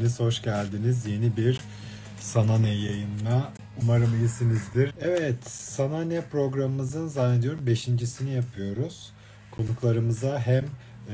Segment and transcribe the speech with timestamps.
[0.00, 1.06] Hepiniz hoş geldiniz.
[1.06, 1.60] Yeni bir
[2.20, 3.52] Sana Ne yayınına.
[3.82, 4.94] Umarım iyisinizdir.
[5.00, 9.12] Evet, Sana Ne programımızın zannediyorum beşincisini yapıyoruz.
[9.50, 10.64] Konuklarımıza hem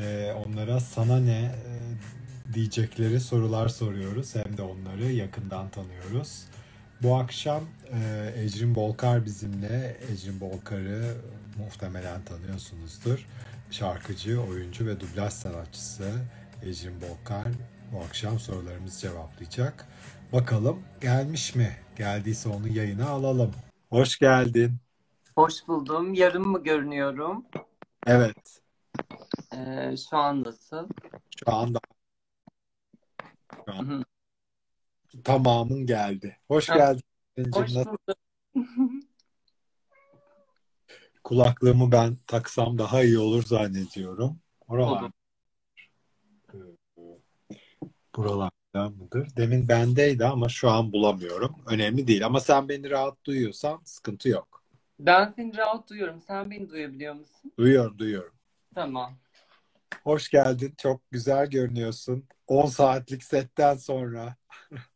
[0.03, 6.45] e, onlara Sana Ne e, diyecekleri sorular soruyoruz hem de onları yakından tanıyoruz.
[7.03, 9.97] Bu akşam e, Ecrin Bolkar bizimle.
[10.13, 11.15] Ecrin Bolkar'ı
[11.59, 13.27] muhtemelen tanıyorsunuzdur.
[13.71, 16.11] Şarkıcı, oyuncu ve dublaj sanatçısı
[16.63, 17.47] Ecrin Bolkar
[17.97, 19.89] bu akşam sorularımızı cevaplayacak.
[20.33, 21.77] Bakalım gelmiş mi?
[21.97, 23.55] Geldiyse onu yayına alalım.
[23.91, 24.77] Hoş geldin.
[25.35, 26.15] Hoş buldum.
[26.15, 27.47] Yarım mı görünüyorum?
[28.07, 28.61] Evet.
[29.55, 30.89] Ee, şu an nasıl?
[31.37, 31.79] Şu anda
[33.67, 34.03] şu an hı.
[35.25, 36.37] tamamın geldi.
[36.49, 37.03] Hoş geldin.
[37.53, 37.99] Hoş buldum.
[41.25, 44.39] Kulaklığımı ben taksam daha iyi olur zannediyorum.
[44.69, 45.11] Oralar, Olur.
[48.17, 49.29] Buralarda mıdır?
[49.37, 51.57] Demin bendeydi ama şu an bulamıyorum.
[51.67, 54.63] Önemli değil ama sen beni rahat duyuyorsan sıkıntı yok.
[54.99, 56.21] Ben seni rahat duyuyorum.
[56.27, 57.53] Sen beni duyabiliyor musun?
[57.59, 58.33] Duyuyorum, duyuyorum.
[58.75, 59.13] Tamam.
[60.05, 60.75] Hoş geldin.
[60.79, 62.25] Çok güzel görünüyorsun.
[62.47, 64.37] 10 saatlik setten sonra.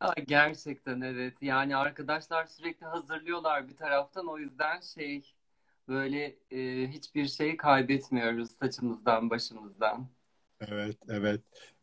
[0.01, 1.35] Aa, gerçekten evet.
[1.43, 4.27] Yani arkadaşlar sürekli hazırlıyorlar bir taraftan.
[4.27, 5.35] O yüzden şey
[5.89, 10.09] böyle e, hiçbir şey kaybetmiyoruz saçımızdan, başımızdan.
[10.61, 11.41] Evet, evet.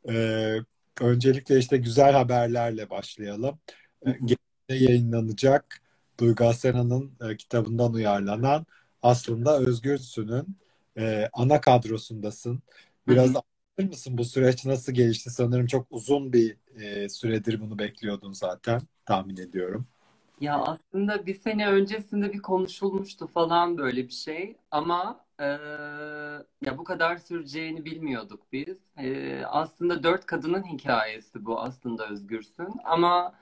[0.09, 0.59] Ee,
[1.01, 3.59] öncelikle işte güzel haberlerle başlayalım.
[4.05, 4.11] Ee.
[4.11, 5.81] Gene yayınlanacak
[6.19, 8.65] Duygu Asena'nın e, kitabından uyarlanan
[9.01, 10.57] aslında Özgürsün'ün
[10.97, 12.59] e, ana kadrosundasın.
[13.07, 15.29] Biraz anlatır mısın bu süreç nasıl gelişti?
[15.29, 19.87] Sanırım çok uzun bir e, süredir bunu bekliyordun zaten tahmin ediyorum.
[20.41, 25.45] Ya aslında bir sene öncesinde bir konuşulmuştu falan böyle bir şey ama e,
[26.61, 28.77] ya bu kadar süreceğini bilmiyorduk biz.
[28.97, 33.35] E, aslında dört kadının hikayesi bu aslında Özgürsün ama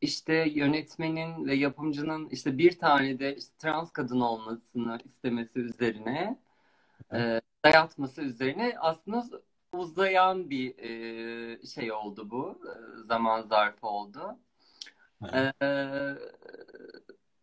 [0.00, 6.38] işte yönetmenin ve yapımcının işte bir tane de işte trans kadın olmasını istemesi üzerine
[7.14, 9.24] e, dayatması üzerine aslında
[9.72, 14.38] uzayan bir e, şey oldu bu e, zaman zarfı oldu.
[15.32, 15.54] Evet.
[15.62, 16.14] Ee,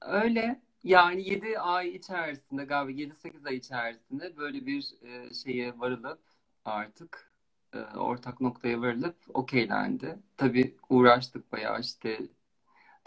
[0.01, 6.19] öyle yani 7 ay içerisinde galiba 7-8 ay içerisinde böyle bir e, şeye varılıp
[6.65, 7.31] artık
[7.73, 10.19] e, ortak noktaya varılıp okeylendi.
[10.37, 12.19] Tabii uğraştık bayağı işte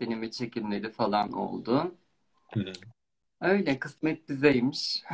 [0.00, 1.94] deneme çekimleri falan oldu.
[2.54, 2.72] Hı hı.
[3.40, 5.02] Öyle kısmet bizeymiş.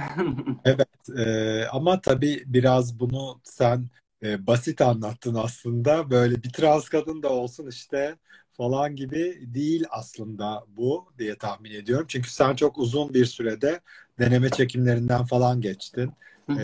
[0.64, 3.88] Evet, e, ama tabii biraz bunu sen
[4.22, 6.10] e, basit anlattın aslında.
[6.10, 8.16] Böyle bir trans kadın da olsun işte
[8.60, 12.06] falan gibi değil aslında bu diye tahmin ediyorum.
[12.08, 13.80] Çünkü sen çok uzun bir sürede
[14.20, 16.12] deneme çekimlerinden falan geçtin.
[16.58, 16.60] E,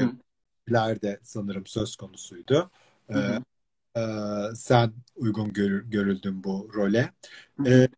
[0.68, 2.70] ileride sanırım söz konusuydu.
[3.12, 3.44] hı hı,
[3.96, 4.00] e,
[4.56, 7.12] sen uygun gör- görüldün bu role.
[7.58, 7.88] hı E, hı.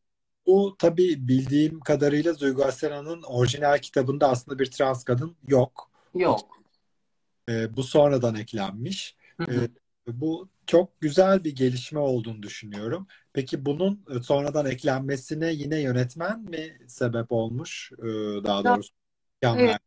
[0.47, 5.91] bu tabii bildiğim kadarıyla Duygu Asena'nın orijinal kitabında aslında bir trans kadın yok.
[6.15, 6.59] Yok.
[7.49, 9.17] E, bu sonradan eklenmiş.
[9.49, 9.69] E, hı.
[10.09, 13.07] bu çok güzel bir gelişme olduğunu düşünüyorum.
[13.33, 17.93] Peki bunun e, sonradan eklenmesine yine yönetmen mi sebep olmuş?
[17.99, 18.05] E,
[18.45, 18.95] daha doğrusu
[19.43, 19.79] evet,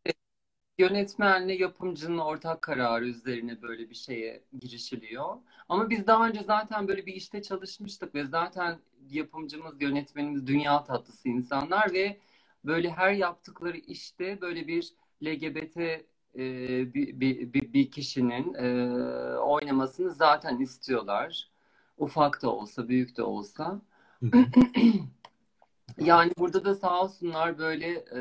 [0.78, 5.36] Yönetmenle yapımcının ortak kararı üzerine böyle bir şeye girişiliyor.
[5.68, 8.78] Ama biz daha önce zaten böyle bir işte çalışmıştık ve zaten
[9.10, 12.20] yapımcımız, yönetmenimiz dünya tatlısı insanlar ve
[12.64, 14.92] böyle her yaptıkları işte böyle bir
[15.24, 16.04] LGBT
[16.36, 18.96] e, bir, bir, bir, kişinin e,
[19.38, 21.50] oynamasını zaten istiyorlar.
[21.98, 23.80] Ufak da olsa, büyük de olsa.
[25.98, 28.20] Yani burada da sağ olsunlar böyle e,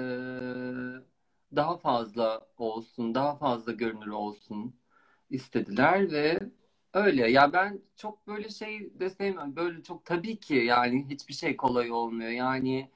[1.55, 4.75] daha fazla olsun, daha fazla görünür olsun
[5.29, 6.39] istediler ve
[6.93, 7.31] öyle.
[7.31, 9.55] Ya ben çok böyle şey de sevmiyorum.
[9.55, 12.29] Böyle çok tabii ki yani hiçbir şey kolay olmuyor.
[12.29, 12.91] Yani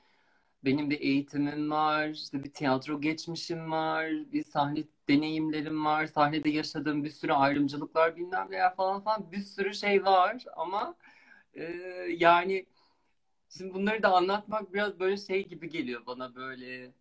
[0.66, 7.04] benim bir eğitimim var, işte bir tiyatro geçmişim var, bir sahne deneyimlerim var, sahnede yaşadığım
[7.04, 10.96] bir sürü ayrımcılıklar bilmem neler falan falan bir sürü şey var ama
[11.54, 11.64] e,
[12.18, 12.66] yani
[13.58, 16.92] Şimdi bunları da anlatmak biraz böyle şey gibi geliyor bana böyle.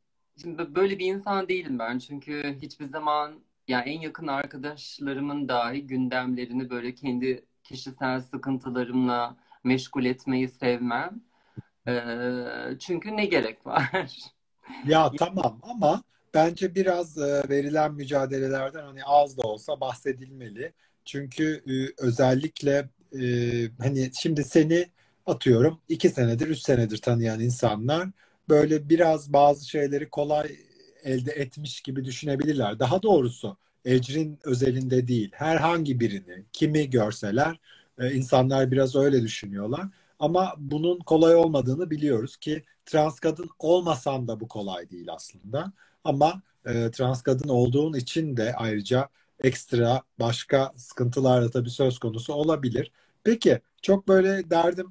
[0.42, 6.70] Şimdi böyle bir insan değilim ben çünkü hiçbir zaman yani en yakın arkadaşlarımın dahi gündemlerini
[6.70, 11.20] böyle kendi kişisel sıkıntılarımla meşgul etmeyi sevmem.
[11.88, 14.10] Ee, çünkü ne gerek var?
[14.84, 16.02] Ya tamam ama
[16.34, 20.72] bence biraz e, verilen mücadelelerden hani az da olsa bahsedilmeli.
[21.04, 22.88] Çünkü e, özellikle
[23.20, 23.24] e,
[23.78, 24.86] hani şimdi seni
[25.26, 28.08] atıyorum iki senedir, üç senedir tanıyan insanlar
[28.48, 30.56] böyle biraz bazı şeyleri kolay
[31.04, 32.78] elde etmiş gibi düşünebilirler.
[32.78, 37.60] Daha doğrusu Ecrin özelinde değil, herhangi birini kimi görseler
[38.12, 39.88] insanlar biraz öyle düşünüyorlar.
[40.18, 45.72] Ama bunun kolay olmadığını biliyoruz ki trans kadın olmasan da bu kolay değil aslında.
[46.04, 49.08] Ama e, trans kadın olduğun için de ayrıca
[49.40, 52.92] ekstra başka sıkıntılar da tabii söz konusu olabilir.
[53.24, 54.90] Peki çok böyle derdim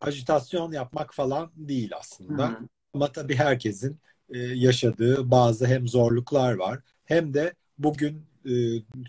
[0.00, 2.48] ajitasyon yapmak falan değil aslında.
[2.48, 2.58] Hı.
[2.94, 8.52] Ama tabii herkesin e, yaşadığı bazı hem zorluklar var hem de bugün e,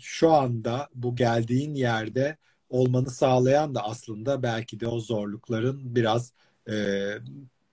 [0.00, 2.36] şu anda bu geldiğin yerde
[2.76, 6.32] olmanı sağlayan da aslında belki de o zorlukların biraz
[6.68, 6.74] e,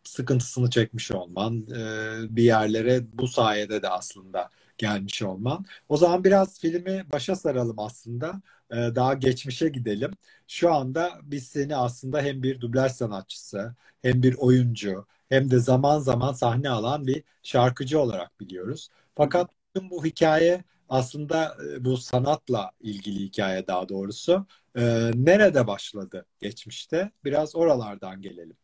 [0.04, 5.66] sıkıntısını çekmiş olman, e, bir yerlere bu sayede de aslında gelmiş olman.
[5.90, 8.42] O zaman biraz filmi başa saralım aslında.
[8.72, 10.12] E, daha geçmişe gidelim.
[10.48, 16.00] Şu anda biz seni aslında hem bir dublaj sanatçısı, hem bir oyuncu, hem de zaman
[16.00, 18.90] zaman sahne alan bir şarkıcı olarak biliyoruz.
[19.16, 24.46] Fakat tüm bu hikaye aslında e, bu sanatla ilgili hikaye daha doğrusu.
[24.76, 27.12] E, nerede başladı geçmişte?
[27.24, 28.58] Biraz oralardan gelelim.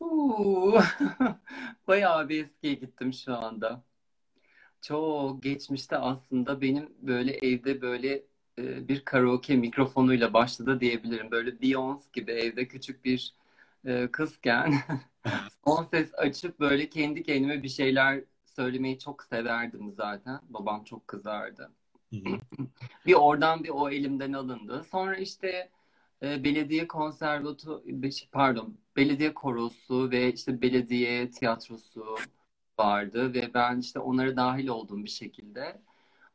[1.86, 3.84] Bayağı bir eskiye gittim şu anda.
[4.82, 8.22] Çok geçmişte aslında benim böyle evde böyle
[8.58, 11.30] e, bir karaoke mikrofonuyla başladı diyebilirim.
[11.30, 13.34] Böyle Beyoncé gibi evde küçük bir
[13.86, 14.74] e, kızken
[15.64, 18.24] son ses açıp böyle kendi kendime bir şeyler
[18.56, 20.40] söylemeyi çok severdim zaten.
[20.48, 21.72] Babam çok kızardı.
[22.12, 22.18] Hı.
[23.06, 24.84] Bir oradan bir o elimden alındı.
[24.90, 25.70] Sonra işte
[26.22, 27.84] e, belediye konservatu
[28.32, 32.16] pardon belediye korosu ve işte belediye tiyatrosu
[32.78, 35.80] vardı ve ben işte onlara dahil oldum bir şekilde.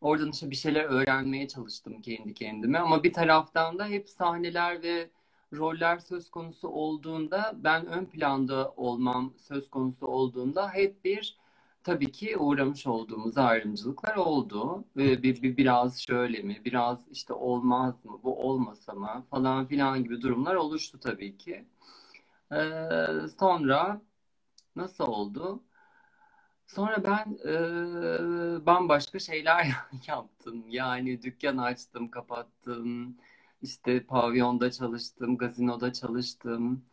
[0.01, 5.09] Oradan işte bir şeyler öğrenmeye çalıştım kendi kendime ama bir taraftan da hep sahneler ve
[5.53, 11.38] roller söz konusu olduğunda ben ön planda olmam söz konusu olduğunda hep bir
[11.88, 14.86] tabii ki uğramış olduğumuz ayrımcılıklar oldu.
[14.98, 20.04] Ve bir, bir biraz şöyle mi, biraz işte olmaz mı, bu olmasa mı falan filan
[20.04, 21.66] gibi durumlar oluştu tabii ki.
[22.51, 22.57] Ee,
[23.39, 24.01] sonra
[24.75, 25.63] nasıl oldu?
[26.68, 29.68] Sonra ben e, bambaşka şeyler
[30.07, 30.66] yaptım.
[30.69, 33.18] Yani dükkan açtım, kapattım.
[33.62, 36.86] İşte pavyonda çalıştım, gazinoda çalıştım.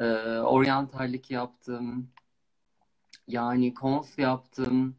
[0.00, 0.04] E,
[0.38, 2.10] oryantallik yaptım.
[3.28, 4.96] Yani kons yaptım.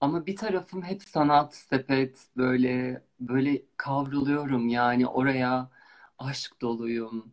[0.00, 4.68] Ama bir tarafım hep sanat, sepet böyle böyle kavruluyorum.
[4.68, 5.70] Yani oraya
[6.18, 7.32] aşk doluyum.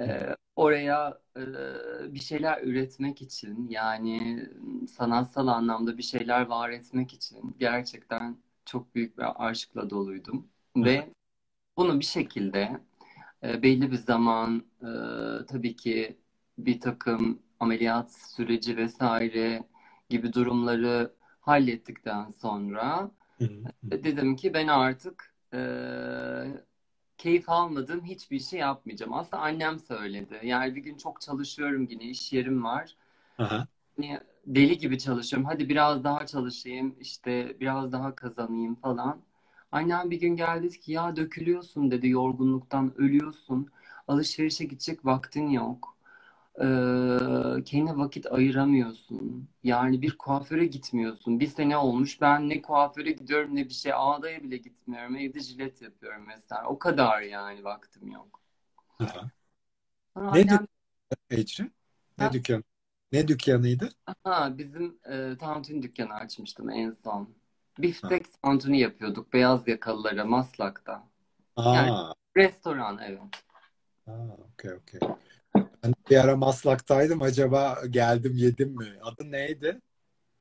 [0.00, 1.42] Ee, oraya e,
[2.14, 4.46] bir şeyler üretmek için yani
[4.88, 10.48] sanatsal anlamda bir şeyler var etmek için gerçekten çok büyük bir aşkla doluydum.
[10.76, 11.10] Ve
[11.76, 12.80] bunu bir şekilde
[13.44, 14.86] e, belli bir zaman e,
[15.46, 16.18] tabii ki
[16.58, 19.64] bir takım ameliyat süreci vesaire
[20.10, 23.90] gibi durumları hallettikten sonra Hı hı.
[23.90, 25.60] dedim ki ben artık e,
[27.18, 29.12] keyif almadığım hiçbir şey yapmayacağım.
[29.12, 30.40] Aslında annem söyledi.
[30.42, 32.96] Yani bir gün çok çalışıyorum yine iş yerim var.
[33.38, 33.66] Aha.
[33.96, 35.48] Hani deli gibi çalışıyorum.
[35.48, 39.20] Hadi biraz daha çalışayım, işte biraz daha kazanayım falan.
[39.72, 43.68] Annem bir gün geldi ki ya dökülüyorsun dedi yorgunluktan ölüyorsun.
[44.08, 45.96] Alışverişe gidecek vaktin yok.
[46.60, 49.48] Ee, kendine vakit ayıramıyorsun.
[49.64, 51.40] Yani bir kuaföre gitmiyorsun.
[51.40, 53.92] Bir sene olmuş ben ne kuaföre gidiyorum ne bir şey.
[53.94, 55.16] Ağdaya bile gitmiyorum.
[55.16, 56.66] Evde jilet yapıyorum mesela.
[56.66, 58.40] O kadar yani vaktim yok.
[59.00, 59.30] Aha.
[60.14, 60.66] Sonra Ne annem
[61.30, 61.72] Ecrin?
[62.18, 62.62] Ne dükkanı?
[63.12, 63.90] Ne dükkanıydı?
[64.24, 67.24] ha, bizim e, tantuni dükkanı açmıştım en son.
[67.24, 67.28] Ha.
[67.82, 71.08] Biftek tantuni yapıyorduk beyaz yakalılara Maslak'ta.
[71.56, 73.20] Yani Aa, restoran evet.
[74.06, 74.12] aa,
[74.54, 75.00] okey okey.
[75.82, 77.22] Ben bir ara Maslak'taydım.
[77.22, 78.98] Acaba geldim yedim mi?
[79.02, 79.80] Adı neydi?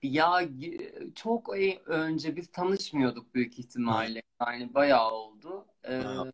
[0.04, 4.22] Ya e, çok e- önce biz tanışmıyorduk büyük Ha, ihtimalle.
[4.42, 5.66] Yani bayağı oldu.
[5.88, 6.32] Ee, ha,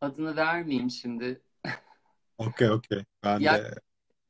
[0.00, 1.42] adını vermeyeyim şimdi.
[2.38, 3.04] okey okey.
[3.24, 3.74] Ben Ya de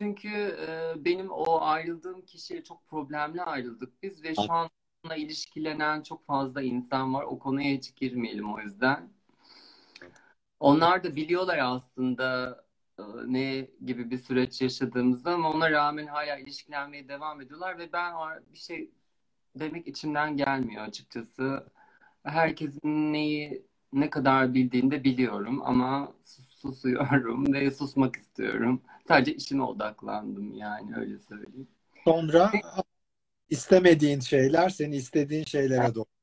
[0.00, 0.28] çünkü
[0.68, 4.70] e, benim o ayrıldığım kişiyle çok problemli ayrıldık biz ve şu an
[5.04, 7.24] onunla ilişkilenen çok fazla insan var.
[7.24, 9.10] O konuya hiç girmeyelim o yüzden.
[10.60, 12.56] Onlar da biliyorlar aslında
[13.26, 18.14] ne gibi bir süreç yaşadığımızı ama ona rağmen hala ilişkilenmeye devam ediyorlar ve ben
[18.52, 18.90] bir şey
[19.56, 21.66] demek içimden gelmiyor açıkçası.
[22.22, 23.62] Herkesin neyi
[23.92, 28.82] ne kadar bildiğini de biliyorum ama sus- susuyorum ve susmak istiyorum.
[29.08, 31.68] Sadece işime odaklandım yani öyle söyleyeyim.
[32.04, 32.52] sonra
[33.50, 36.15] istemediğin şeyler seni istediğin şeylere doğru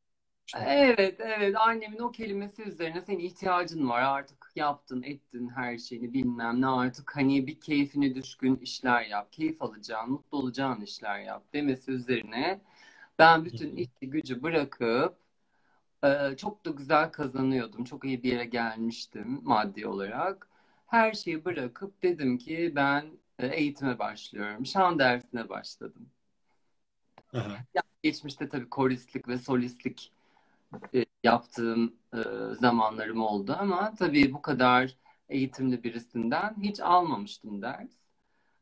[0.47, 0.59] işte.
[0.67, 1.55] Evet, evet.
[1.57, 4.01] Annemin o kelimesi üzerine senin ihtiyacın var.
[4.01, 6.67] Artık yaptın, ettin her şeyini bilmem ne.
[6.67, 9.33] Artık hani bir keyfine düşkün işler yap.
[9.33, 12.61] Keyif alacağın, mutlu olacağın işler yap demesi üzerine
[13.19, 15.17] ben bütün işi gücü bırakıp
[16.05, 17.85] Ee, çok da güzel kazanıyordum.
[17.85, 20.49] Çok iyi bir yere gelmiştim maddi olarak.
[20.87, 24.65] Her şeyi bırakıp dedim ki ben e, eğitime başlıyorum.
[24.65, 26.09] Şan dersine başladım.
[27.33, 27.65] Aha.
[27.73, 30.12] Yani geçmişte tabii koristlik ve solistlik
[30.95, 32.19] e, yaptığım e,
[32.59, 34.95] zamanlarım oldu ama tabii bu kadar
[35.29, 37.91] eğitimli birisinden hiç almamıştım ders.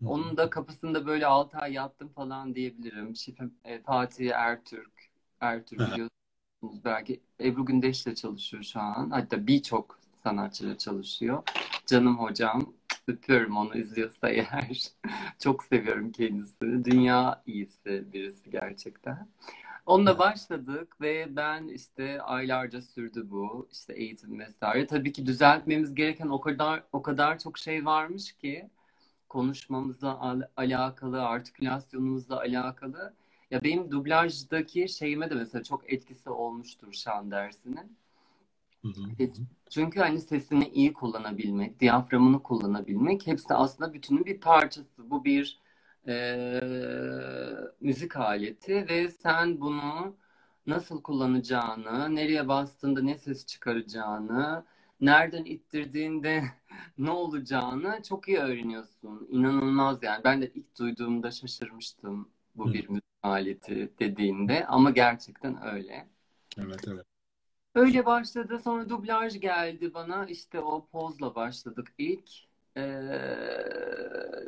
[0.06, 3.15] Onun da kapısında böyle 6 ay yattım falan diyebilirim.
[3.15, 9.10] Şefim e, Fatih Ertürk, Ertürk biliyorsunuz belki Ebru Gündeş'le çalışıyor şu an.
[9.10, 11.44] Hatta birçok sanatçıyla çalışıyor.
[11.86, 12.74] Canım hocam,
[13.08, 14.84] öpüyorum onu izliyorsa eğer.
[15.39, 16.86] Çok seviyorum kendisini.
[16.86, 19.27] Dünya iyisi birisi gerçekten.
[19.86, 24.88] Onunla başladık ve ben işte aylarca sürdü bu işte eğitim vesaire.
[24.88, 28.70] Tabii ki düzeltmemiz gereken o kadar o kadar çok şey varmış ki
[29.30, 33.14] konuşmamızla al- alakalı, artikülasyonumuzla alakalı.
[33.52, 37.98] Ya benim dublajdaki şeyime de mesela çok etkisi olmuştur şan dersinin.
[38.82, 39.28] Hı hı.
[39.70, 45.10] Çünkü hani sesini iyi kullanabilmek, diyaframını kullanabilmek hepsi aslında bütünün bir parçası.
[45.12, 45.61] Bu bir
[46.08, 46.13] e,
[47.81, 50.15] müzik aleti ve sen bunu
[50.67, 54.65] nasıl kullanacağını, nereye bastığında ne ses çıkaracağını,
[55.01, 56.43] nereden ittirdiğinde
[56.98, 59.27] ne olacağını çok iyi öğreniyorsun.
[59.31, 60.24] İnanılmaz yani.
[60.24, 62.74] Ben de ilk duyduğumda şaşırmıştım bu Hı.
[62.74, 66.08] bir müzik aleti dediğinde ama gerçekten öyle.
[66.58, 67.05] Evet evet.
[67.75, 68.60] Öyle başladı.
[68.60, 70.25] Sonra dublaj geldi bana.
[70.25, 72.29] İşte o pozla başladık ilk.
[72.78, 72.82] Ee,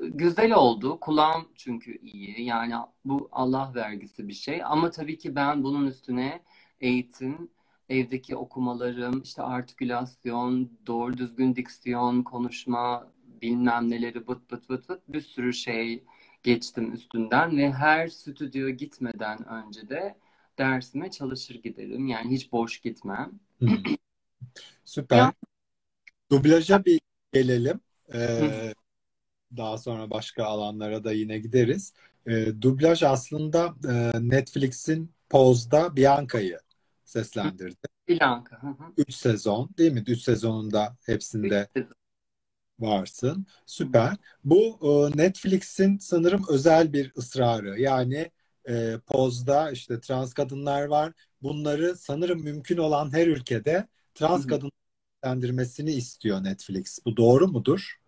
[0.03, 1.00] güzel oldu.
[1.00, 2.44] Kulağım çünkü iyi.
[2.44, 2.74] Yani
[3.06, 4.63] bu Allah vergisi bir şey.
[4.63, 6.44] Ama tabii ki ben bunun üstüne
[6.82, 7.50] eğitim,
[7.89, 13.12] evdeki okumalarım, işte artikülasyon, doğru düzgün diksiyon, konuşma,
[13.42, 16.03] bilmem neleri bıt bıt bıt bıt bir sürü şey
[16.44, 20.15] geçtim üstünden ve her stüdyoya gitmeden önce de
[20.58, 22.08] dersime çalışır giderim.
[22.08, 23.32] Yani hiç boş gitmem.
[24.86, 25.18] Süper.
[25.18, 25.34] Ya.
[26.32, 27.01] Dublaja bir
[27.34, 27.80] gelelim.
[28.13, 28.74] Ee,
[29.57, 31.93] daha sonra başka alanlara da yine gideriz.
[32.27, 36.60] Ee, dublaj aslında e, Netflix'in Poz'da Bianca'yı
[37.03, 37.75] seslendirdi.
[38.62, 38.93] Hı hı.
[38.98, 40.03] 3 sezon değil mi?
[40.07, 41.95] 3 sezonunda hepsinde Üç sezon.
[42.79, 43.45] varsın.
[43.65, 44.15] Süper.
[44.43, 47.79] Bu e, Netflix'in sanırım özel bir ısrarı.
[47.81, 48.31] Yani
[48.69, 51.13] e, Poz'da işte trans kadınlar var.
[51.41, 54.72] Bunları sanırım mümkün olan her ülkede trans kadın
[55.24, 57.00] seslendirmesini istiyor Netflix.
[57.06, 58.00] Bu doğru mudur?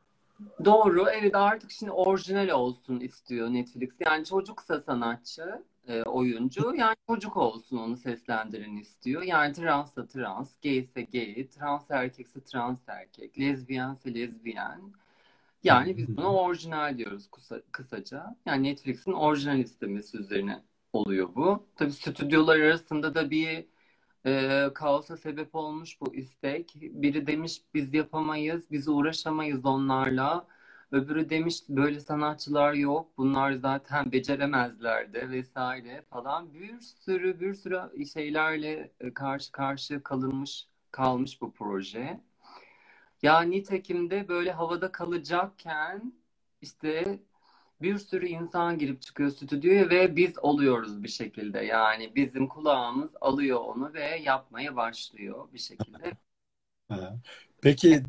[0.65, 1.05] Doğru.
[1.09, 3.89] Evet artık şimdi orijinal olsun istiyor Netflix.
[3.99, 9.21] Yani çocuksa sanatçı, e, oyuncu yani çocuk olsun onu seslendirin istiyor.
[9.21, 14.81] Yani transsa trans, gay ise gay, trans erkekse trans erkek, lezbiyense lezbiyen.
[15.63, 18.35] Yani biz buna orijinal diyoruz kısa, kısaca.
[18.45, 21.63] Yani Netflix'in orijinal istemesi üzerine oluyor bu.
[21.75, 23.65] Tabii stüdyolar arasında da bir
[24.25, 26.73] e, kaosa sebep olmuş bu istek.
[26.75, 30.47] Biri demiş biz yapamayız, biz uğraşamayız onlarla.
[30.91, 36.53] Öbürü demiş böyle sanatçılar yok, bunlar zaten beceremezler de vesaire falan.
[36.53, 42.19] Bir sürü bir sürü şeylerle karşı karşıya kalınmış kalmış bu proje.
[43.21, 46.13] Ya nitekim de böyle havada kalacakken
[46.61, 47.19] işte
[47.81, 51.59] bir sürü insan girip çıkıyor stüdyoya ve biz oluyoruz bir şekilde.
[51.59, 56.11] Yani bizim kulağımız alıyor onu ve yapmaya başlıyor bir şekilde.
[57.61, 58.03] Peki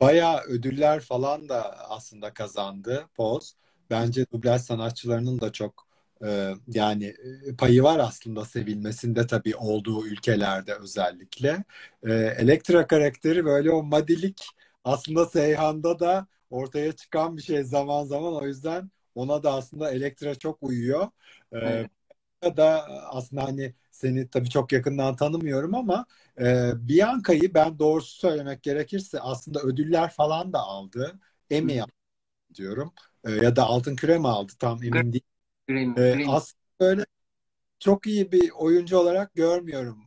[0.00, 3.54] bayağı ödüller falan da aslında kazandı Poz.
[3.90, 5.86] Bence dublaj sanatçılarının da çok
[6.24, 7.14] e, yani
[7.46, 11.64] e, payı var aslında sevilmesinde tabii olduğu ülkelerde özellikle.
[12.02, 14.46] E, Elektra karakteri böyle o madilik
[14.84, 20.34] aslında Seyhan'da da ortaya çıkan bir şey zaman zaman o yüzden ona da aslında Elektra
[20.34, 21.08] çok uyuyor.
[21.52, 21.90] E, Evet.
[22.56, 26.06] da aslında hani seni tabii çok yakından tanımıyorum ama
[26.40, 31.20] e, Bianca'yı ben doğrusu söylemek gerekirse aslında ödüller falan da aldı.
[31.50, 31.92] Emmy aldı
[32.54, 32.92] diyorum.
[33.24, 35.26] E, ya da Altın Küre mi aldı tam emin değilim.
[35.98, 36.24] E, Grammy.
[36.26, 37.06] aslında böyle
[37.80, 39.98] çok iyi bir oyuncu olarak görmüyorum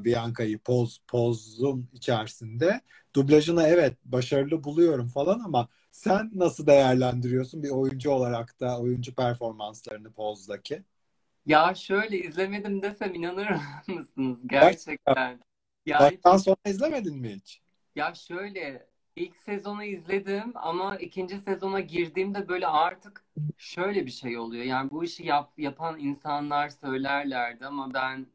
[0.00, 2.80] e, Bianca'yı Poz, Poz'un içerisinde.
[3.14, 10.12] Dublajını evet başarılı buluyorum falan ama sen nasıl değerlendiriyorsun bir oyuncu olarak da oyuncu performanslarını
[10.12, 10.84] Poz'daki?
[11.46, 13.48] Ya şöyle izlemedim desem inanır
[13.88, 15.16] mısınız Gerçekten.
[15.16, 15.40] gerçekten?
[15.86, 17.62] Yani Baştan sona izlemedin mi hiç?
[17.94, 23.24] ya şöyle ilk sezonu izledim ama ikinci sezona girdiğimde böyle artık
[23.58, 24.64] şöyle bir şey oluyor.
[24.64, 28.26] Yani bu işi yap, yapan insanlar söylerlerdi ama ben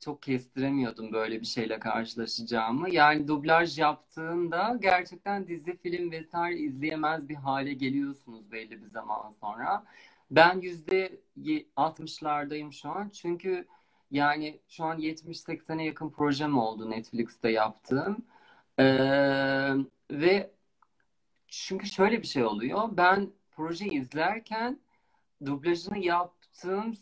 [0.00, 2.90] çok kestiremiyordum böyle bir şeyle karşılaşacağımı.
[2.90, 9.84] Yani dublaj yaptığında gerçekten dizi, film vesaire izleyemez bir hale geliyorsunuz belli bir zaman sonra.
[10.30, 11.20] Ben yüzde
[11.76, 13.08] 60'lardayım şu an.
[13.08, 13.66] Çünkü
[14.10, 18.26] Yani şu an 70-80'e yakın projem oldu Netflix'te yaptığım.
[18.78, 19.74] Ee,
[20.10, 20.50] ve
[21.48, 22.88] çünkü şöyle bir şey oluyor.
[22.92, 24.80] Ben projeyi izlerken
[25.46, 26.94] dublajını yaptığım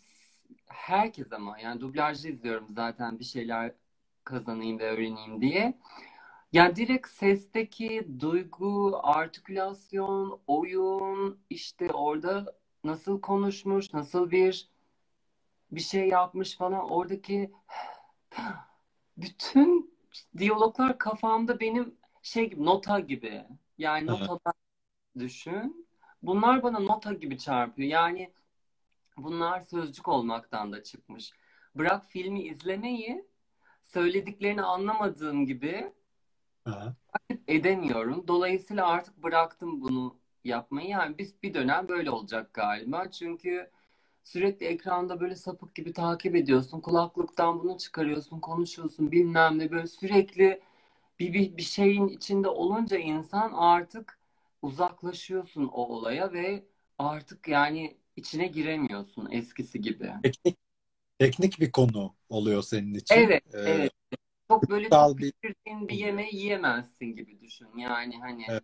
[0.66, 3.72] herkes ama yani dublajlı izliyorum zaten bir şeyler
[4.24, 5.78] kazanayım ve öğreneyim diye.
[6.52, 14.68] Yani direkt sesteki duygu, artikülasyon, oyun, işte orada nasıl konuşmuş, nasıl bir
[15.72, 17.52] bir şey yapmış falan oradaki
[19.16, 19.94] bütün
[20.38, 21.97] diyaloglar kafamda benim
[22.28, 23.44] şey gibi nota gibi.
[23.78, 24.26] Yani Aha.
[24.26, 24.52] nota
[25.18, 25.86] düşün.
[26.22, 27.88] Bunlar bana nota gibi çarpıyor.
[27.88, 28.32] Yani
[29.16, 31.32] bunlar sözcük olmaktan da çıkmış.
[31.74, 33.24] Bırak filmi izlemeyi,
[33.82, 35.92] söylediklerini anlamadığım gibi
[36.64, 36.94] Aha.
[37.48, 38.24] edemiyorum.
[38.28, 40.88] Dolayısıyla artık bıraktım bunu yapmayı.
[40.88, 43.10] Yani biz bir dönem böyle olacak galiba.
[43.10, 43.70] Çünkü
[44.24, 46.80] sürekli ekranda böyle sapık gibi takip ediyorsun.
[46.80, 50.60] Kulaklıktan bunu çıkarıyorsun, konuşuyorsun bilmem ne böyle sürekli
[51.20, 54.18] bir, bir, bir şeyin içinde olunca insan artık
[54.62, 56.64] uzaklaşıyorsun o olaya ve
[56.98, 60.12] artık yani içine giremiyorsun eskisi gibi.
[60.22, 60.56] Teknik,
[61.18, 63.30] teknik bir konu oluyor senin için.
[63.30, 63.92] Evet, Ee, evet.
[64.50, 65.32] Çok böyle çok bir
[65.88, 67.78] bir yemeği yiyemezsin gibi düşün.
[67.78, 68.62] Yani hani Evet.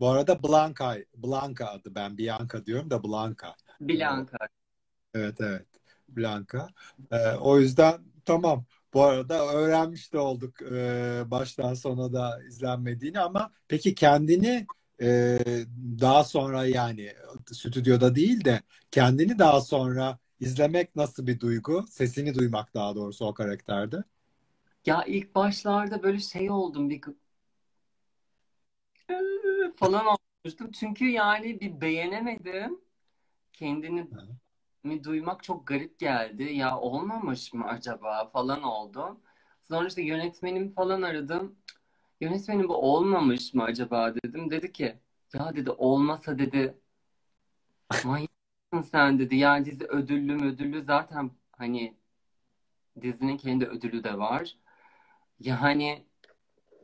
[0.00, 3.56] Bu arada Blanca, Blanca adı ben Bianca diyorum da Blanca.
[3.80, 4.38] Blanca.
[5.14, 5.66] evet evet
[6.08, 6.68] Blanca.
[7.10, 8.66] Ee, o yüzden tamam.
[8.94, 14.66] Bu arada öğrenmiş de olduk e, baştan sona da izlenmediğini ama peki kendini
[15.00, 15.38] e,
[16.00, 17.12] daha sonra yani
[17.52, 21.84] stüdyoda değil de kendini daha sonra izlemek nasıl bir duygu?
[21.90, 24.04] Sesini duymak daha doğrusu o karakterde.
[24.86, 27.00] Ya ilk başlarda böyle şey oldum bir
[29.76, 30.70] falan olmuştum.
[30.72, 32.80] Çünkü yani bir beğenemedim.
[33.52, 34.06] Kendini.
[34.88, 36.42] Mi duymak çok garip geldi.
[36.42, 39.20] Ya olmamış mı acaba falan oldu.
[39.68, 41.56] Sonra işte yönetmenimi falan aradım.
[42.20, 44.50] Yönetmenim bu olmamış mı acaba dedim.
[44.50, 44.98] Dedi ki
[45.34, 46.78] ya dedi olmasa dedi
[48.04, 49.36] manyaksın sen dedi.
[49.36, 51.96] Yani dizi ödüllü ödüllü zaten hani
[53.02, 54.56] dizinin kendi ödülü de var.
[55.40, 56.06] Yani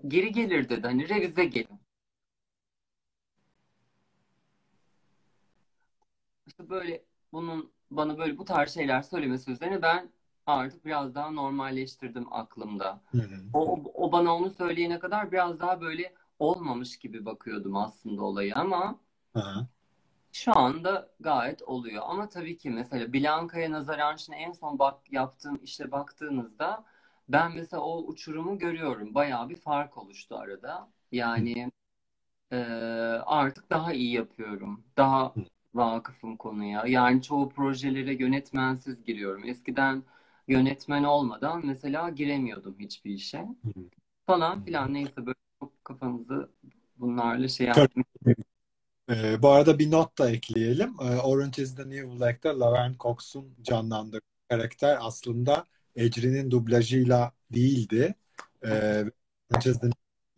[0.09, 0.87] geri gelir dedi.
[0.89, 1.81] Hani revize gelin.
[6.47, 10.11] İşte böyle bunun bana böyle bu tarz şeyler söylemesi üzerine ben
[10.47, 13.01] artık biraz daha normalleştirdim aklımda.
[13.13, 13.37] Hı hı.
[13.53, 19.01] O, o, bana onu söyleyene kadar biraz daha böyle olmamış gibi bakıyordum aslında olayı ama
[19.35, 19.67] Aha.
[20.33, 22.03] şu anda gayet oluyor.
[22.07, 26.85] Ama tabii ki mesela Blanka'ya nazaran şimdi en son bak yaptığım işte baktığınızda
[27.29, 29.15] ben mesela o uçurumu görüyorum.
[29.15, 30.89] Bayağı bir fark oluştu arada.
[31.13, 31.71] Yani
[32.53, 32.57] e,
[33.27, 34.85] artık daha iyi yapıyorum.
[34.97, 35.35] Daha
[35.75, 36.85] vakıfım konuya.
[36.87, 39.45] Yani çoğu projelere yönetmensiz giriyorum.
[39.45, 40.03] Eskiden
[40.49, 43.39] yönetmen olmadan mesela giremiyordum hiçbir işe.
[43.39, 43.71] Hı.
[44.27, 46.51] Falan filan neyse böyle çok kafanızı
[46.97, 48.07] bunlarla şey yapmayın.
[49.11, 50.95] Ee, bu arada bir not da ekleyelim.
[51.01, 55.65] Ee, Orange is the New Black'ta Laverne Cox'un canlandırdığı karakter aslında
[55.97, 58.15] Ecrin'in dublajıyla değildi.
[58.67, 59.05] Ee,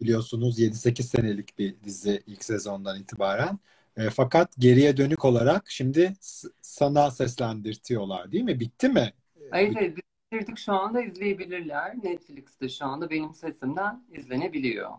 [0.00, 3.58] biliyorsunuz 7-8 senelik bir dizi ilk sezondan itibaren.
[3.96, 6.12] Ee, fakat geriye dönük olarak şimdi
[6.60, 8.60] sana seslendirtiyorlar değil mi?
[8.60, 9.12] Bitti mi?
[9.52, 11.96] Evet, bit- biz bitirdik şu anda izleyebilirler.
[12.02, 14.90] Netflix'te şu anda benim sesimden izlenebiliyor.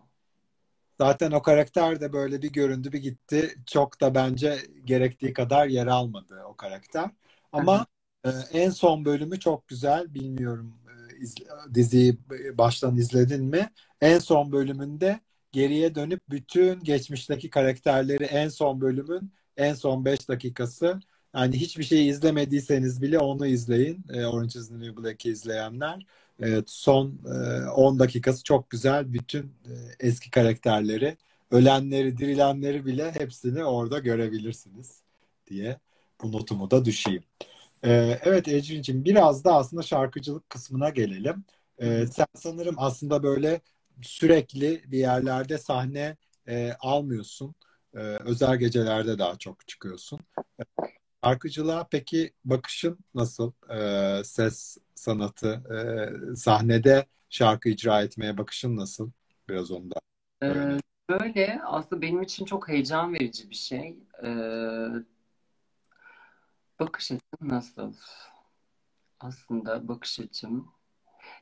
[1.00, 3.54] Zaten o karakter de böyle bir göründü bir gitti.
[3.66, 7.10] Çok da bence gerektiği kadar yer almadı o karakter.
[7.52, 7.86] Ama
[8.24, 10.14] e, en son bölümü çok güzel.
[10.14, 11.34] Bilmiyorum e, iz-
[11.74, 12.18] diziyi
[12.54, 13.70] baştan izledin mi?
[14.00, 15.20] En son bölümünde
[15.52, 21.00] geriye dönüp bütün geçmişteki karakterleri en son bölümün en son 5 dakikası
[21.34, 24.04] yani hiçbir şey izlemediyseniz bile onu izleyin.
[24.12, 26.06] E, Orange is the New Black'i izleyenler.
[26.40, 29.12] Evet, son e, 10 dakikası çok güzel.
[29.12, 31.16] Bütün e, eski karakterleri,
[31.50, 35.02] ölenleri, dirilenleri bile hepsini orada görebilirsiniz
[35.50, 35.78] diye
[36.22, 37.22] bu notumu da düşeyim.
[37.84, 41.44] E, evet Ecrin'cim biraz da aslında şarkıcılık kısmına gelelim.
[41.78, 43.60] E, sen sanırım aslında böyle
[44.02, 46.16] sürekli bir yerlerde sahne
[46.48, 47.54] e, almıyorsun.
[47.94, 50.20] E, özel gecelerde daha çok çıkıyorsun.
[51.24, 53.52] Şarkıcılığa peki bakışın nasıl?
[53.70, 55.76] Ee, ses sanatı, e,
[56.36, 59.10] sahnede şarkı icra etmeye bakışın nasıl?
[59.48, 59.94] Biraz onu da
[60.40, 60.76] öğrenelim.
[60.76, 63.96] Ee, böyle aslında benim için çok heyecan verici bir şey.
[64.24, 64.88] Ee,
[66.80, 67.94] bakış açım nasıl?
[69.20, 70.72] Aslında bakış açım.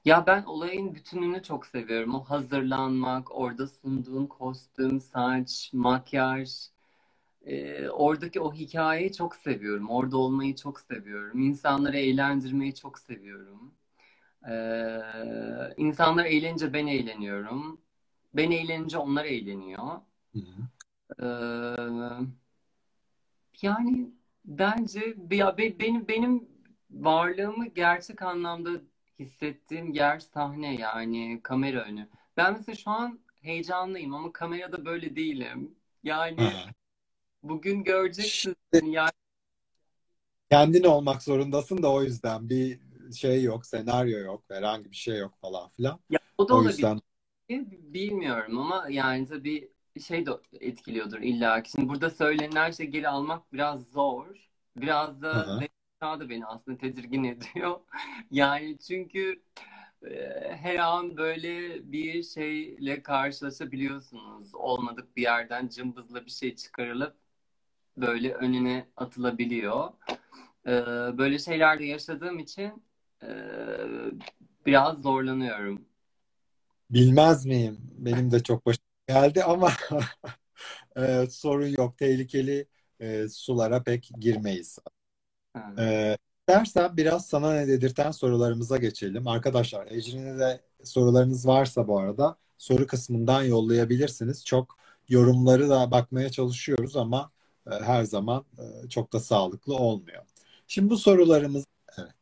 [0.04, 2.14] Ya ben olayın bütününü çok seviyorum.
[2.14, 6.50] O hazırlanmak, orada sunduğun kostüm, saç, makyaj,
[7.46, 9.90] e, oradaki o hikayeyi çok seviyorum.
[9.90, 11.40] Orada olmayı çok seviyorum.
[11.40, 13.74] İnsanları eğlendirmeyi çok seviyorum.
[14.50, 15.00] Ee,
[15.76, 17.80] insanlar eğlenince ben eğleniyorum.
[18.34, 20.00] Ben eğlenince onlar eğleniyor.
[20.32, 20.68] Hı hı.
[21.18, 22.26] Ee,
[23.62, 24.10] yani
[24.44, 26.48] bence ya be- benim benim
[26.90, 28.70] varlığımı gerçek anlamda
[29.18, 32.08] hissettiğim yer sahne yani kamera önü.
[32.36, 35.74] Ben mesela şu an heyecanlıyım ama kamerada böyle değilim.
[36.04, 36.74] Yani Ha.
[37.42, 39.10] bugün göreceksin Şimdi yani
[40.50, 42.80] kendin olmak zorundasın da o yüzden bir
[43.12, 46.00] şey yok, senaryo yok, herhangi bir şey yok falan filan.
[46.10, 46.88] ya o da O olabilir.
[46.88, 47.00] yüzden
[47.94, 49.72] Bilmiyorum ama yani tabii
[50.06, 51.70] şey de etkiliyordur illa ki.
[51.70, 54.26] Şimdi burada söylenen her şeyi geri almak biraz zor.
[54.76, 55.60] Biraz da hı.
[56.02, 57.80] Zehra da beni aslında tedirgin ediyor.
[58.30, 59.42] Yani çünkü
[60.10, 60.16] e,
[60.56, 64.54] her an böyle bir şeyle karşılaşabiliyorsunuz.
[64.54, 67.16] Olmadık bir yerden cımbızla bir şey çıkarılıp
[67.96, 69.92] böyle önüne atılabiliyor.
[70.66, 70.72] E,
[71.18, 72.84] Böyle şeyler de yaşadığım için
[73.22, 73.28] e,
[74.66, 75.84] biraz zorlanıyorum.
[76.90, 77.78] bilmez miyim?
[77.98, 79.72] Benim de çok başıma geldi ama
[81.30, 81.98] sorun yok.
[81.98, 82.66] Tehlikeli
[83.30, 84.78] sulara pek girmeyiz.
[85.56, 85.74] Ha.
[85.82, 86.16] E,
[86.48, 89.28] dersen biraz sana ne dedirten sorularımıza geçelim.
[89.28, 94.44] Arkadaşlar, Ecrin'e de sorularınız varsa bu arada soru kısmından yollayabilirsiniz.
[94.44, 97.30] Çok yorumları da bakmaya çalışıyoruz ama
[97.66, 100.22] e, her zaman e, çok da sağlıklı olmuyor.
[100.68, 101.64] Şimdi bu sorularımız
[101.98, 102.14] evet.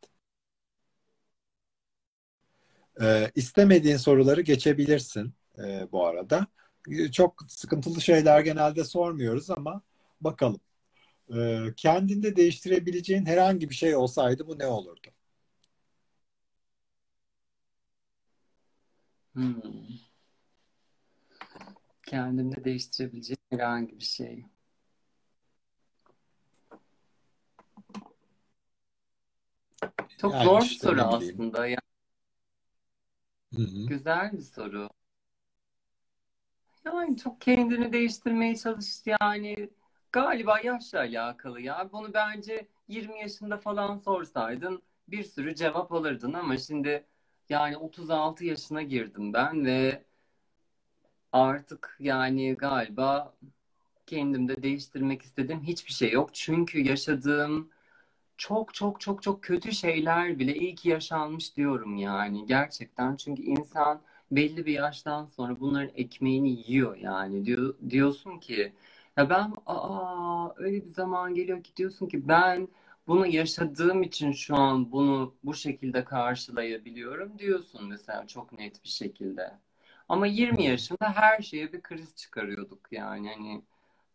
[3.01, 6.47] E, istemediğin soruları geçebilirsin e, bu arada.
[7.11, 9.81] Çok sıkıntılı şeyler genelde sormuyoruz ama
[10.21, 10.59] bakalım.
[11.33, 15.07] E, kendinde değiştirebileceğin herhangi bir şey olsaydı bu ne olurdu?
[19.33, 19.61] Hmm.
[22.05, 24.45] Kendimde değiştirebileceğim herhangi bir şey.
[30.17, 31.67] Çok Yani zor bir işte soru aslında.
[31.67, 31.79] Yani
[33.55, 33.85] Hı hı.
[33.87, 34.89] güzel bir soru.
[36.85, 39.69] Yani çok kendini değiştirmeye çalış yani
[40.15, 41.89] galiba yaşla alakalı ya.
[41.91, 47.05] Bunu bence 20 yaşında falan sorsaydın bir sürü cevap alırdın ama şimdi
[47.49, 50.03] yani 36 yaşına girdim ben ve
[51.31, 53.33] artık yani galiba
[54.07, 56.29] kendimde değiştirmek istediğim hiçbir şey yok.
[56.33, 57.69] Çünkü yaşadığım
[58.37, 63.15] çok çok çok çok kötü şeyler bile iyi ki yaşanmış diyorum yani gerçekten.
[63.15, 64.01] Çünkü insan
[64.31, 67.45] belli bir yaştan sonra bunların ekmeğini yiyor yani.
[67.45, 68.73] Diyor, diyorsun ki
[69.17, 72.67] ya ben aa öyle bir zaman geliyor ki diyorsun ki ben
[73.07, 79.59] bunu yaşadığım için şu an bunu bu şekilde karşılayabiliyorum diyorsun mesela çok net bir şekilde.
[80.09, 80.67] Ama Hı 20 hı.
[80.67, 83.61] yaşında her şeye bir kriz çıkarıyorduk yani hani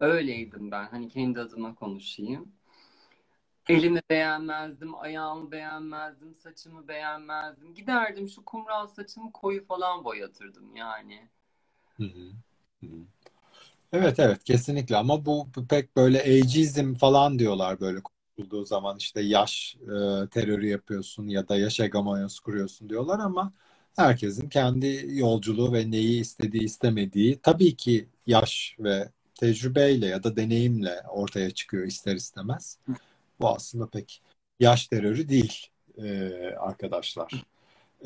[0.01, 2.53] öyleydim ben hani kendi adıma konuşayım.
[3.69, 7.75] Elimi beğenmezdim, ayağımı beğenmezdim, saçımı beğenmezdim.
[7.75, 11.29] Giderdim şu kumral saçımı koyu falan boyatırdım yani.
[11.97, 12.05] Hı.
[12.05, 13.07] Hı hı.
[13.93, 19.77] Evet evet kesinlikle ama bu pek böyle ageizm falan diyorlar böyle konuşulduğu zaman işte yaş
[19.83, 23.53] e, terörü yapıyorsun ya da yaş hegemonyası kuruyorsun diyorlar ama
[23.97, 31.03] herkesin kendi yolculuğu ve neyi istediği istemediği tabii ki yaş ve tecrübeyle ya da deneyimle
[31.09, 32.79] ortaya çıkıyor ister istemez.
[33.41, 34.23] Bu aslında pek
[34.61, 35.67] yaş terörü değil
[35.99, 37.45] e, arkadaşlar.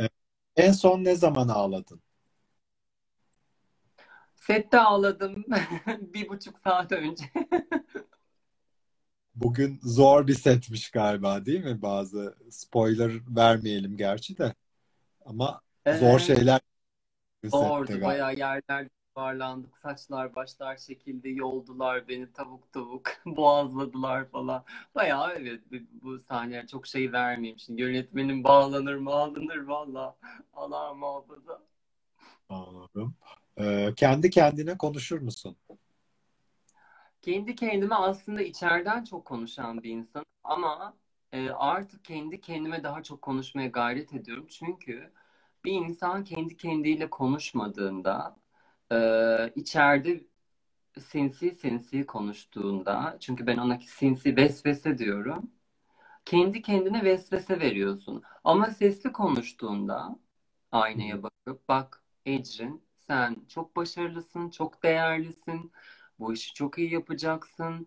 [0.00, 0.08] E,
[0.56, 2.02] en son ne zaman ağladın?
[4.46, 5.44] Sette ağladım
[6.00, 7.24] bir buçuk saat önce.
[9.34, 11.82] Bugün zor bir setmiş galiba değil mi?
[11.82, 14.54] Bazı spoiler vermeyelim gerçi de.
[15.24, 15.60] Ama
[16.00, 16.60] zor Ee, şeyler
[17.44, 19.78] Zordu bayağı yerlerde yuvarlandık.
[19.78, 21.36] Saçlar başlar çekildi.
[21.36, 23.10] Yoldular beni tavuk tavuk.
[23.26, 24.64] Boğazladılar falan.
[24.94, 25.60] Bayağı evet
[26.02, 27.82] bu, sahneler çok şey vermeyeyim şimdi.
[27.82, 30.16] Yönetmenim bağlanır bağlanır valla.
[30.54, 31.62] Allah muhafaza.
[32.48, 33.16] Anladım.
[33.58, 35.56] Ee, kendi kendine konuşur musun?
[37.22, 40.96] Kendi kendime aslında içeriden çok konuşan bir insan ama
[41.32, 44.46] e, artık kendi kendime daha çok konuşmaya gayret ediyorum.
[44.50, 45.12] Çünkü
[45.64, 48.36] bir insan kendi kendiyle konuşmadığında
[48.92, 48.98] e,
[49.56, 50.24] içeride
[51.00, 55.50] sinsi sinsi konuştuğunda çünkü ben ona sinsi vesvese diyorum.
[56.24, 58.22] Kendi kendine vesvese veriyorsun.
[58.44, 60.18] Ama sesli konuştuğunda
[60.72, 65.72] aynaya bakıp bak Ecrin sen çok başarılısın, çok değerlisin.
[66.18, 67.86] Bu işi çok iyi yapacaksın.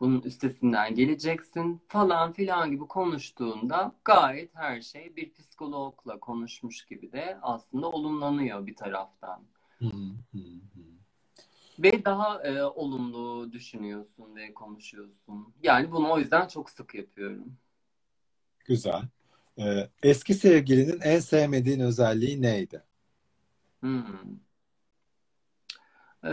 [0.00, 7.38] Bunun üstesinden geleceksin falan filan gibi konuştuğunda gayet her şey bir psikologla konuşmuş gibi de
[7.42, 9.42] aslında olumlanıyor bir taraftan.
[11.78, 15.54] Ve daha e, olumlu düşünüyorsun ve konuşuyorsun.
[15.62, 17.56] Yani bunu o yüzden çok sık yapıyorum.
[18.64, 19.02] Güzel.
[19.58, 22.82] Ee, eski sevgilinin en sevmediğin özelliği neydi?
[23.80, 24.04] Hmm.
[26.24, 26.30] Ee,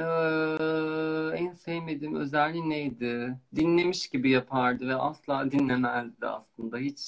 [1.38, 3.38] en sevmediğim özelliği neydi?
[3.56, 6.78] Dinlemiş gibi yapardı ve asla dinlemezdi aslında.
[6.78, 7.00] Hiç,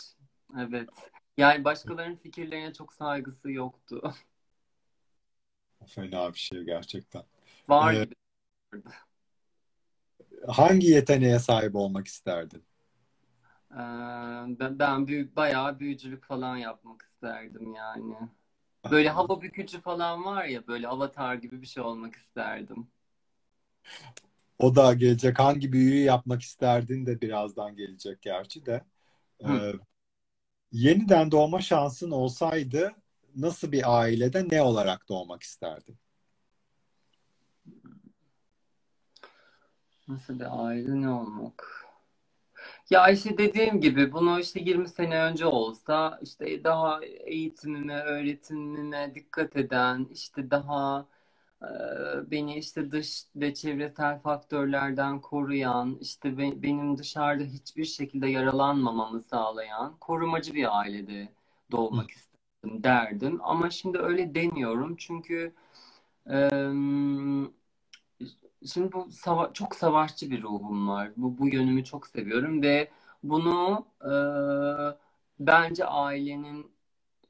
[0.60, 0.90] evet.
[1.38, 4.14] Yani başkalarının fikirlerine çok saygısı yoktu.
[5.88, 7.24] Fena bir şey gerçekten.
[7.70, 8.16] Var Ee, gibi.
[10.48, 12.64] hangi yeteneğe sahip olmak isterdin?
[13.72, 13.76] Ee,
[14.60, 18.16] ben, ben büyük, bayağı büyücülük falan yapmak isterdim yani.
[18.92, 22.88] Böyle hava bükücü falan var ya, böyle avatar gibi bir şey olmak isterdim.
[24.60, 25.40] O da gelecek.
[25.40, 28.84] Hangi büyüyü yapmak isterdin de birazdan gelecek gerçi de.
[29.44, 29.52] Hı.
[29.54, 29.74] Ee,
[30.72, 32.92] yeniden doğma şansın olsaydı
[33.36, 35.98] nasıl bir ailede ne olarak doğmak isterdin?
[40.08, 41.89] Nasıl bir aile ne olmak?
[42.90, 49.56] Ya işte dediğim gibi bunu işte 20 sene önce olsa işte daha eğitimime, öğretimime dikkat
[49.58, 51.06] eden, işte daha
[51.64, 51.68] e,
[52.32, 59.96] beni işte dış ve çevresel faktörlerden koruyan, işte be- benim dışarıda hiçbir şekilde yaralanmamamı sağlayan
[60.00, 61.30] korumacı bir ailede
[61.72, 63.40] doğmak istedim derdim.
[63.44, 65.54] Ama şimdi öyle demiyorum çünkü
[66.30, 67.46] em,
[68.66, 71.12] Şimdi bu sava- çok savaşçı bir ruhum var.
[71.18, 72.92] Bu, bu yönümü çok seviyorum ve
[73.24, 74.10] bunu e,
[75.40, 76.72] bence ailenin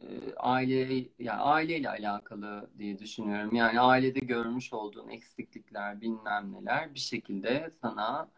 [0.02, 3.56] e, aile yani aileyle alakalı diye düşünüyorum.
[3.56, 8.32] Yani ailede görmüş olduğun eksiklikler, bilmem neler bir şekilde sana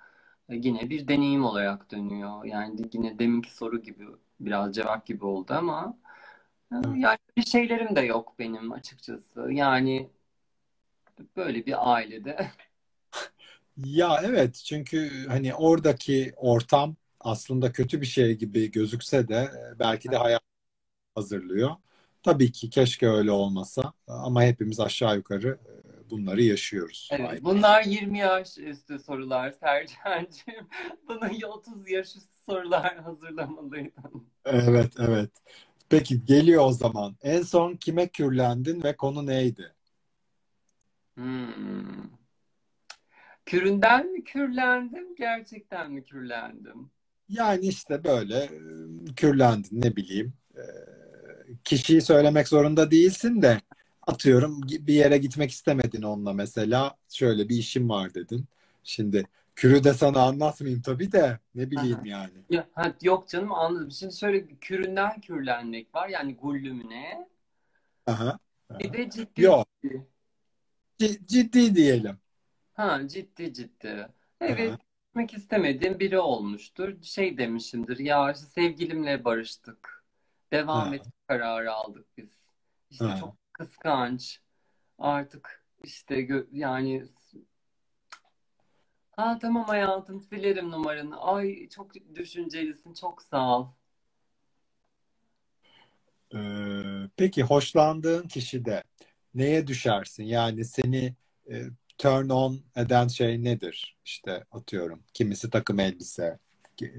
[0.50, 2.46] e, yine bir deneyim olarak dönüyor.
[2.46, 4.08] Yani yine deminki soru gibi
[4.40, 5.98] biraz cevap gibi oldu ama
[6.74, 9.48] e, yani bir şeylerim de yok benim açıkçası.
[9.52, 10.10] Yani
[11.38, 12.52] böyle bir ailede.
[13.78, 20.12] Ya evet çünkü hani oradaki ortam aslında kötü bir şey gibi gözükse de e, belki
[20.12, 20.42] de hayat
[21.16, 21.72] hazırlıyor.
[22.24, 27.10] Tabii ki keşke öyle olmasa ama hepimiz aşağı yukarı e, bunları yaşıyoruz.
[27.12, 30.68] Evet, bunlar 20 yaş üstü sorular Sercan'cığım.
[31.10, 34.28] Bana 30 yaş üstü sorular hazırlamalıydın.
[34.46, 35.32] Evet, evet.
[35.90, 37.16] Peki geliyor o zaman.
[37.22, 39.74] En son kime kürlendin ve konu neydi?
[41.16, 42.21] Hmm.
[43.46, 46.92] Küründen mi kürlendim, gerçekten mi kürlendim?
[47.30, 50.34] Yani işte böyle e, kürlendin ne bileyim.
[50.56, 50.62] E,
[51.64, 53.62] Kişiyi söylemek zorunda değilsin de
[54.08, 56.98] atıyorum bir yere gitmek istemedin onunla mesela.
[57.10, 58.46] Şöyle bir işim var dedin.
[58.84, 59.26] Şimdi
[59.56, 62.08] kürü de sana anlatmayayım tabii de ne bileyim Aha.
[62.08, 62.34] yani.
[62.50, 63.92] Ya, ha, yok canım anladım.
[63.92, 67.28] Şimdi şöyle bir küründen kürlenmek var yani gullümüne.
[68.06, 68.40] Aha.
[68.80, 68.94] Bir aha.
[68.94, 70.08] de ciddi Yok ciddi.
[71.00, 72.18] ci- ciddi diyelim.
[72.82, 74.08] Ha ciddi ciddi.
[74.40, 74.78] Evet Aha.
[75.08, 77.02] gitmek istemediğim biri olmuştur.
[77.04, 80.06] Şey demişimdir ya işte sevgilimle barıştık.
[80.52, 80.96] Devam Ha.
[80.96, 82.30] etme kararı aldık biz.
[82.90, 83.18] İşte Ha.
[83.20, 84.42] çok kıskanç.
[84.98, 87.06] Artık işte gö- yani
[89.12, 91.22] ha tamam hayatım silerim numaranı.
[91.22, 93.68] Ay çok düşüncelisin çok sağ ol.
[96.36, 96.38] Ee,
[97.18, 98.84] peki hoşlandığın kişide
[99.34, 100.24] neye düşersin?
[100.24, 101.16] Yani seni
[101.52, 101.64] e,
[102.02, 103.98] turn on eden şey nedir?
[104.06, 106.40] İşte atıyorum kimisi takım elbise,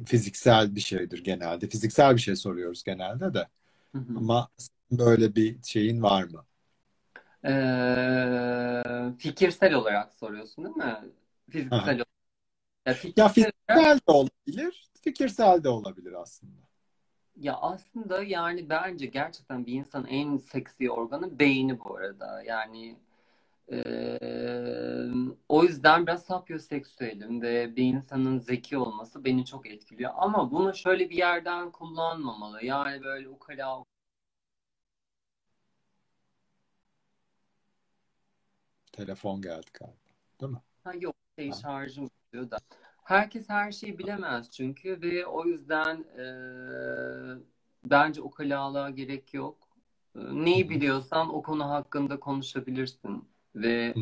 [0.07, 1.69] fiziksel bir şeydir genelde.
[1.69, 3.49] Fiziksel bir şey soruyoruz genelde de.
[3.93, 4.15] Hı hı.
[4.17, 4.51] Ama
[4.93, 6.47] böyle bir şeyin var mı?
[7.45, 8.83] Ee,
[9.19, 10.97] fikirsel olarak soruyorsun değil mi?
[11.51, 12.09] Fiziksel olarak.
[12.87, 16.63] Ya Ya fikirsel olarak fiziksel de olabilir, fikirsel de olabilir aslında.
[17.37, 22.43] Ya aslında yani bence gerçekten bir insanın en seksi organı beyni bu arada.
[22.43, 22.97] Yani
[25.49, 30.11] o yüzden biraz sapyoseksüelim ve bir insanın zeki olması beni çok etkiliyor.
[30.17, 32.65] Ama bunu şöyle bir yerden kullanmamalı.
[32.65, 33.85] Yani böyle ukala
[38.93, 39.97] Telefon geldi galiba,
[40.41, 40.61] değil mi?
[40.85, 41.57] ha yok şey Ha.
[41.63, 42.59] şarjım bitiyor da.
[43.05, 47.43] Herkes her şeyi bilemez çünkü ve o yüzden eee,
[47.85, 49.69] bence ukalalığa gerek yok.
[50.15, 53.95] Neyi biliyorsan o konu hakkında konuşabilirsin ve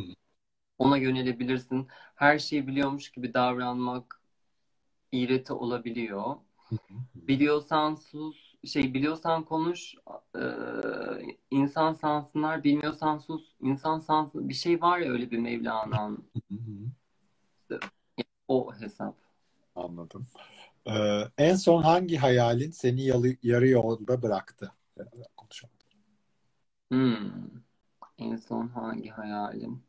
[0.78, 1.88] ona yönelebilirsin.
[2.14, 4.20] Her şeyi biliyormuş gibi davranmak
[5.12, 6.36] iğreti olabiliyor.
[7.14, 9.94] Biliyorsan sus, şey biliyorsan konuş,
[10.36, 10.42] e,
[11.50, 14.48] insan sansınlar, bilmiyorsan sus, insan sansın.
[14.48, 16.30] Bir şey var ya öyle bir Mevlana'nın
[18.48, 19.16] o hesap.
[19.76, 20.26] Anladım.
[20.86, 20.92] Ee,
[21.38, 24.72] en son hangi hayalin seni yalı- yarı yolda bıraktı?
[25.36, 25.74] Konuşalım.
[26.90, 27.30] Hmm.
[28.20, 29.82] En son hangi hayalim?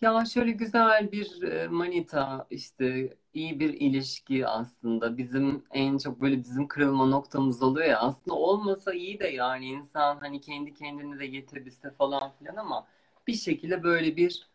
[0.00, 6.44] Ya şöyle güzel bir e, manita işte iyi bir ilişki aslında bizim en çok böyle
[6.44, 11.24] bizim kırılma noktamız oluyor ya aslında olmasa iyi de yani insan hani kendi kendine de
[11.24, 12.86] yetebilse falan filan ama
[13.26, 14.48] bir şekilde böyle bir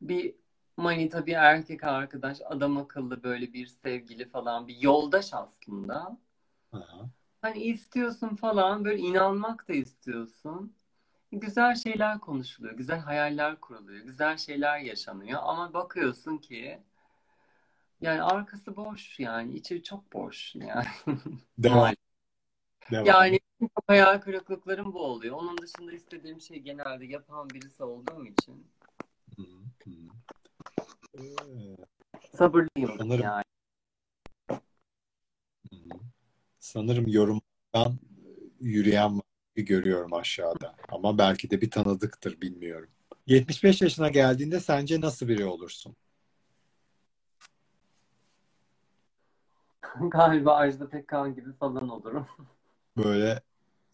[0.00, 0.34] bir
[0.76, 6.18] manita bir erkek arkadaş adam akıllı böyle bir sevgili falan bir yoldaş aslında
[6.72, 7.10] Aha.
[7.42, 10.76] hani istiyorsun falan böyle inanmak da istiyorsun.
[11.32, 16.82] Güzel şeyler konuşuluyor, güzel hayaller kuruluyor, güzel şeyler yaşanıyor ama bakıyorsun ki
[18.00, 20.86] yani arkası boş yani içi çok boş yani
[21.58, 21.94] Devam,
[22.90, 23.06] devam.
[23.06, 25.36] Yani çok hayal kırıklıklarım bu oluyor.
[25.36, 28.66] Onun dışında istediğim şey genelde yapan birisi olduğum için
[29.36, 29.42] Hı
[29.84, 29.90] hı.
[31.18, 31.76] Ee,
[32.36, 33.44] sabırlıyım sanırım yani.
[36.58, 37.98] sanırım yorumdan
[38.60, 40.74] yürüyen var görüyorum aşağıda.
[40.88, 42.88] Ama belki de bir tanıdıktır bilmiyorum.
[43.26, 45.96] 75 yaşına geldiğinde sence nasıl biri olursun?
[50.10, 52.26] Galiba Ajda Pekkan gibi falan olurum.
[52.96, 53.42] Böyle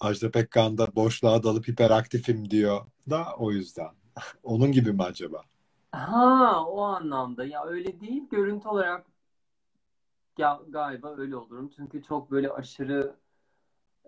[0.00, 3.90] Ajda Pekkan da boşluğa dalıp hiperaktifim diyor da o yüzden.
[4.42, 5.42] Onun gibi mi acaba?
[5.92, 9.06] Ha o anlamda ya öyle değil görüntü olarak
[10.38, 11.70] ya galiba öyle olurum.
[11.76, 13.16] Çünkü çok böyle aşırı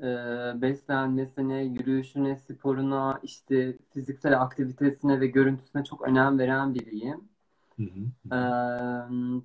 [0.02, 7.28] e, beslenmesine, yürüyüşüne, sporuna, işte fiziksel aktivitesine ve görüntüsüne çok önem veren biriyim.
[7.76, 8.38] Hı hı, E,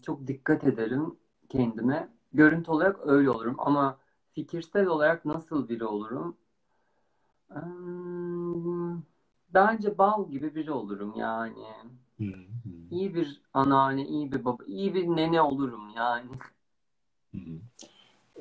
[0.06, 1.15] çok dikkat ederim
[1.50, 2.10] kendime.
[2.34, 3.98] Görüntü olarak öyle olurum ama
[4.34, 6.38] fikirsel olarak nasıl biri olurum?
[9.54, 11.65] Bence bal gibi biri olurum yani.
[12.18, 16.30] Hı hı, İyi bir anneanne, iyi bir baba, iyi bir nene olurum yani.
[17.32, 17.60] hı hı.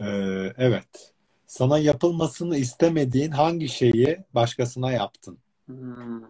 [0.00, 1.13] Ee, evet.
[1.54, 5.38] Sana yapılmasını istemediğin hangi şeyi başkasına yaptın?
[5.66, 6.22] Hmm.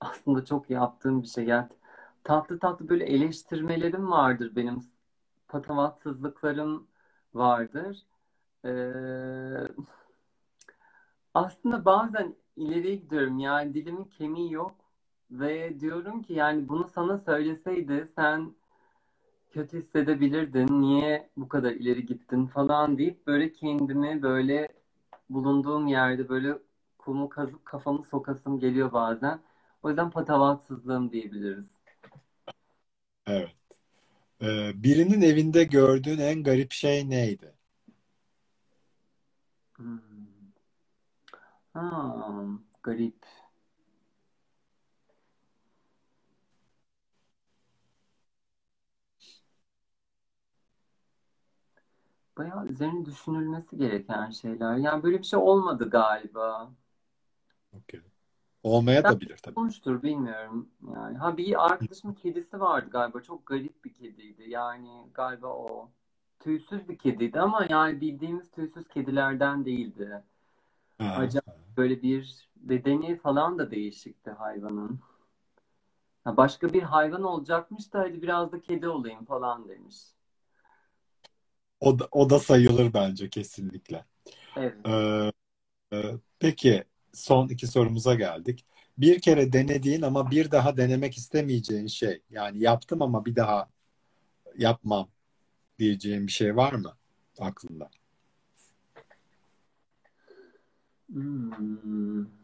[0.00, 1.44] Aslında çok yaptığım bir şey.
[1.44, 1.68] Yani
[2.24, 4.84] tatlı tatlı böyle eleştirmelerim vardır benim.
[5.48, 6.86] Patavatsızlıklarım
[7.34, 7.98] vardır.
[8.64, 8.70] Ee,
[11.34, 13.38] aslında bazen ileriye gidiyorum.
[13.38, 14.74] Yani dilimin kemiği yok.
[15.30, 18.54] Ve diyorum ki yani bunu sana söyleseydi sen
[19.50, 20.80] kötü hissedebilirdin.
[20.80, 24.68] Niye bu kadar ileri gittin falan deyip böyle kendimi böyle
[25.30, 26.58] bulunduğum yerde böyle
[26.98, 29.40] kumu kazıp kafamı sokasım geliyor bazen.
[29.82, 31.66] O yüzden patavatsızlığım diyebiliriz.
[33.26, 33.54] Evet.
[34.42, 37.54] Ee, birinin evinde gördüğün en garip şey neydi?
[39.76, 40.00] Hmm.
[41.74, 42.14] Ha,
[42.82, 43.26] garip.
[52.40, 54.76] Bayağı üzerine düşünülmesi gereken şeyler.
[54.76, 56.70] Yani böyle bir şey olmadı galiba.
[57.72, 58.00] Okey.
[58.62, 59.60] Olmaya Ben da bilir tabii.
[59.60, 60.68] olmuştur bilmiyorum.
[60.94, 63.20] Yani ha bir arkadaşımın kedisi vardı galiba.
[63.20, 64.50] Çok garip bir kediydi.
[64.50, 65.88] Yani galiba o.
[66.40, 70.22] Tüysüz bir kediydi ama yani bildiğimiz tüysüz kedilerden değildi.
[70.98, 75.00] Ha, Acayip böyle bir bedeni falan da değişikti hayvanın.
[76.24, 79.96] Ha, başka bir hayvan olacakmış da hadi biraz da kedi olayım falan demiş.
[81.80, 84.04] O da, o da sayılır bence kesinlikle.
[84.56, 84.74] Evet.
[84.86, 85.32] Ee,
[85.92, 85.98] e,
[86.38, 88.66] peki son iki sorumuza geldik.
[88.98, 92.22] Bir kere denediğin ama bir daha denemek istemeyeceğin şey.
[92.30, 93.70] Yani yaptım ama bir daha
[94.58, 95.08] yapmam
[95.78, 96.96] diyeceğin bir şey var mı
[97.38, 97.90] aklında?
[101.12, 102.39] Hmm.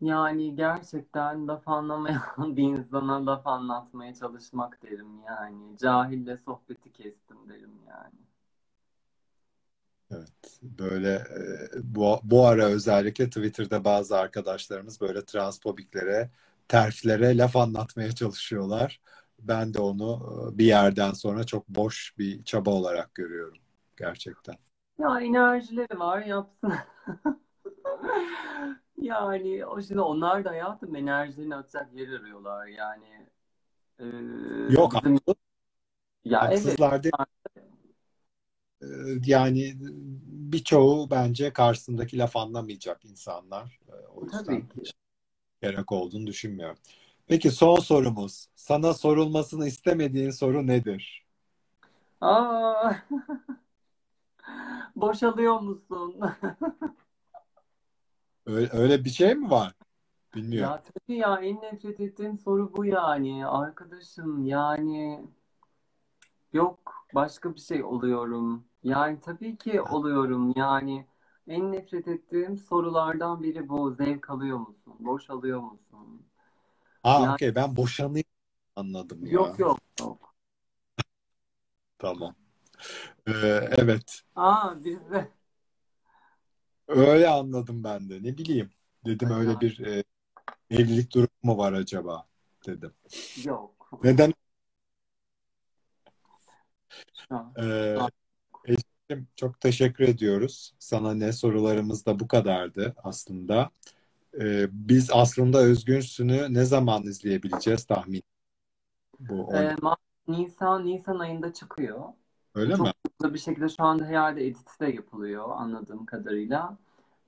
[0.00, 2.22] Yani gerçekten laf anlamayan
[2.56, 5.78] bir insana laf anlatmaya çalışmak derim yani.
[5.78, 8.14] Cahille sohbeti kestim derim yani.
[10.10, 16.30] Evet, böyle e, bu, bu ara özellikle Twitter'da bazı arkadaşlarımız böyle transfobiklere,
[16.68, 19.00] terflere laf anlatmaya çalışıyorlar.
[19.38, 23.58] Ben de onu e, bir yerden sonra çok boş bir çaba olarak görüyorum
[23.96, 24.54] gerçekten.
[24.98, 26.72] Ya enerjileri var yapsın.
[28.98, 33.26] Yani o şimdi onlar da hayatım enerjilerini atacak yer arıyorlar yani.
[34.00, 34.04] Ee,
[34.68, 35.34] Yok bizim haksız,
[36.24, 37.12] ya evet haksızlar değil.
[38.82, 38.86] E,
[39.26, 39.72] Yani
[40.52, 43.80] birçoğu bence karşısındaki laf anlamayacak insanlar.
[43.88, 44.92] E, O yüzden tabii ki.
[45.62, 46.78] gerek olduğunu düşünmüyorum.
[47.26, 48.48] Peki son sorumuz.
[48.54, 51.26] Sana sorulmasını istemediğin soru nedir?
[52.20, 52.94] Aa,
[54.96, 56.20] boşalıyor musun?
[58.48, 59.72] Öyle, öyle bir şey mi var?
[60.34, 60.70] Bilmiyorum.
[60.70, 63.46] Ya tabii ya en nefret ettiğim soru bu yani.
[63.46, 65.20] Arkadaşım yani
[66.52, 66.78] yok
[67.14, 68.64] başka bir şey oluyorum.
[68.82, 71.06] Yani tabii ki oluyorum yani.
[71.48, 73.94] En nefret ettiğim sorulardan biri bu.
[73.94, 74.94] Zevk alıyor musun?
[74.98, 76.22] Boş alıyor musun?
[77.02, 78.26] Ha Yani okey ben boşanayım
[78.76, 79.32] anladım ya.
[79.32, 80.34] yok yok yok.
[81.98, 82.34] Tamam.
[83.28, 83.32] Ee,
[83.78, 84.22] evet.
[84.36, 85.28] Aa bizde.
[86.88, 88.22] Öyle anladım ben de.
[88.22, 88.70] Ne bileyim.
[89.06, 90.04] Dedim öyle Yani bir e,
[90.70, 92.26] evlilik durumu mu var acaba
[92.66, 92.92] dedim.
[93.44, 93.90] yok.
[94.04, 94.34] Neden?
[97.58, 97.96] Ee.
[98.64, 100.74] Eşim, çok teşekkür ediyoruz.
[100.78, 103.70] Sana ne sorularımız da bu kadardı aslında.
[104.40, 108.22] Ee, biz aslında Özgürsün'ü ne zaman izleyebileceğiz tahmin?
[109.20, 109.76] Bu Ee,
[110.28, 112.04] Nisan Nisan ayında çıkıyor.
[112.54, 112.92] Öyle Çok mi?
[113.20, 116.76] hızlı bir şekilde şu anda herhalde editi de yapılıyor anladığım kadarıyla.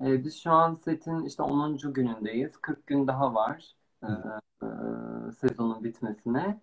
[0.01, 1.93] Ee, biz şu an setin işte 10.
[1.93, 2.57] günündeyiz.
[2.57, 4.67] 40 gün daha var e, e,
[5.41, 6.61] sezonun bitmesine.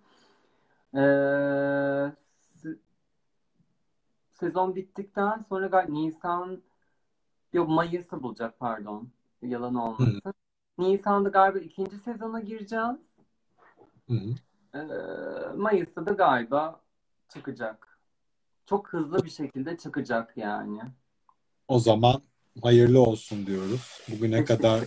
[0.93, 2.77] Se-
[4.31, 6.61] sezon bittikten sonra gal- Nisan
[7.53, 9.09] yok Mayıs'ı bulacak pardon.
[9.41, 10.21] Yalan olmasın.
[10.77, 12.97] Nisan'da galiba ikinci sezona gireceğiz.
[14.07, 14.29] Hı hı.
[14.73, 16.81] Ee, Mayıs'ta da galiba
[17.29, 17.86] çıkacak.
[18.68, 20.80] Çok hızlı bir şekilde çıkacak yani.
[21.68, 22.22] O zaman
[22.63, 23.82] hayırlı olsun diyoruz.
[24.09, 24.84] Bugüne kadar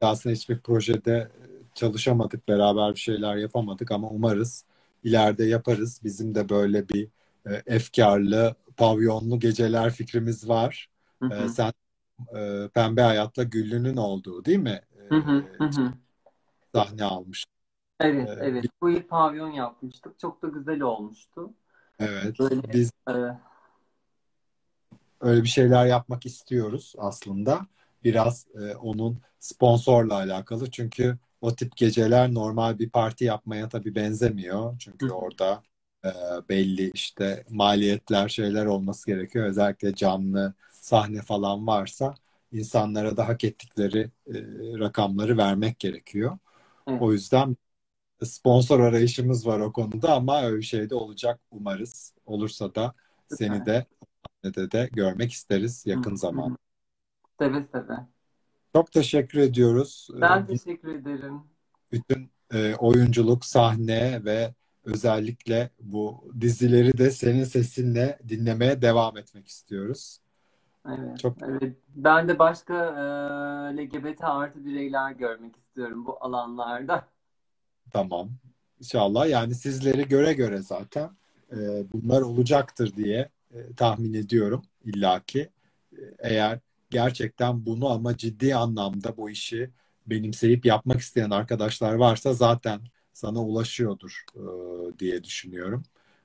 [0.00, 1.30] aslında hiçbir projede
[1.74, 4.64] çalışamadık, beraber bir şeyler yapamadık ama umarız
[5.04, 6.00] ileride yaparız.
[6.04, 7.08] Bizim de böyle bir
[7.46, 10.88] e, efkarlı, pavyonlu geceler fikrimiz var.
[11.22, 11.72] Hı E, sen
[12.36, 14.80] e, Pembe Hayat'la Güllü'nün olduğu değil mi?
[15.08, 15.92] Hı hı, hı E, hı.
[16.74, 17.46] sahne almış.
[18.00, 18.64] Evet, E, evet.
[18.80, 20.18] Bu yıl pavyon yapmıştık.
[20.18, 21.50] Çok da güzel olmuştu.
[21.98, 23.12] Evet, Böyle biz e,
[25.20, 27.66] öyle bir şeyler yapmak istiyoruz aslında.
[28.04, 30.70] Biraz e, onun sponsorla alakalı.
[30.70, 34.76] Çünkü o tip geceler normal bir parti yapmaya tabii benzemiyor.
[35.00, 35.62] hı Çünkü hı, orada
[36.04, 36.08] e,
[36.48, 39.46] belli işte maliyetler şeyler olması gerekiyor.
[39.46, 42.14] Özellikle canlı sahne falan varsa
[42.52, 44.34] insanlara da hak ettikleri e,
[44.78, 46.38] rakamları vermek gerekiyor.
[46.86, 47.56] evet, O yüzden
[48.22, 52.14] sponsor arayışımız var o konuda ama öyle şey de olacak umarız.
[52.26, 52.94] Olursa da
[53.28, 53.86] seni de
[54.42, 56.56] sahnede de görmek isteriz yakın zaman.
[57.38, 57.96] Seve seve.
[58.72, 60.08] Çok teşekkür ediyoruz.
[60.20, 61.40] Ben Ee, teşekkür ederim.
[61.92, 64.54] Bütün e, oyunculuk, sahne ve
[64.84, 70.18] özellikle bu dizileri de senin sesinle dinlemeye devam etmek istiyoruz.
[70.88, 71.76] Evet, Çok evet.
[71.94, 77.08] Ben de başka e, LGBT artı bireyler görmek istiyorum bu alanlarda.
[77.92, 78.30] Tamam.
[78.80, 81.10] İnşallah yani sizleri göre göre zaten
[81.52, 81.56] e,
[81.92, 85.40] bunlar olacaktır diye e, tahmin ediyorum illaki.
[85.92, 86.58] E, Eğer
[86.90, 89.70] gerçekten bunu ama ciddi anlamda bu işi
[90.06, 92.80] benimseyip yapmak isteyen arkadaşlar varsa zaten
[93.12, 94.42] sana ulaşıyordur e,
[94.98, 95.82] diye düşünüyorum.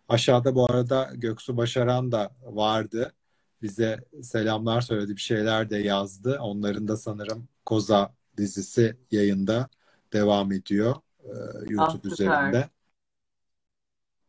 [0.10, 3.14] Aşağıda bu arada Göksu Başaran da vardı.
[3.62, 6.38] Bize selamlar söyledi, bir şeyler de yazdı.
[6.42, 9.70] Onların da sanırım Koza dizisi yayında
[10.14, 11.30] devam ediyor e,
[11.70, 12.70] YouTube ah, üzerinde.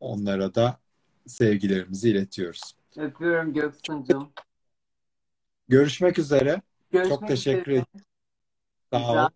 [0.01, 0.79] Onlara da
[1.27, 2.61] sevgilerimizi iletiyoruz.
[2.97, 4.33] Öpüyorum Göksuncum.
[5.69, 6.63] Görüşmek üzere.
[6.91, 7.87] Görüşmek Çok teşekkür ederim.
[8.93, 9.29] Sağ ol.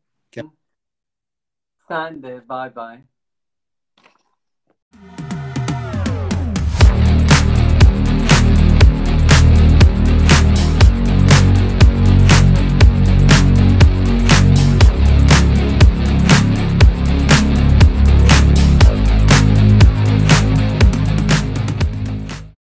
[1.89, 2.49] Sen de.
[2.49, 3.05] Bye bye.